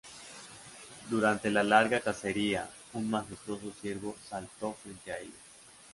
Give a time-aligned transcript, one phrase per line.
[1.11, 5.35] Durante la larga cacería, un majestuoso ciervo saltó frente a ellos.